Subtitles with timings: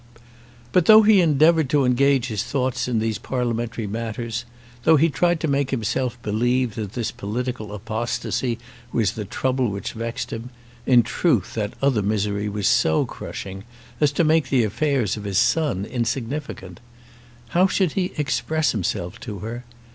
[0.71, 4.45] But though he endeavoured to engage his thoughts in these parliamentary matters,
[4.81, 8.57] though he tried to make himself believe that this political apostasy
[8.91, 10.49] was the trouble which vexed him,
[10.87, 13.63] in truth that other misery was so crushing,
[13.99, 16.79] as to make the affairs of his son insignificant.
[17.49, 19.65] How should he express himself to her?